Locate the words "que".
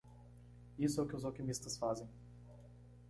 1.07-1.15